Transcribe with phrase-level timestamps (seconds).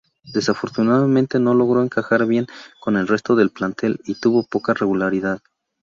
[0.33, 2.47] Desafortunadamente, no logró encajar bien
[2.79, 5.43] con el resto del plantel y tuvo poca regularidad.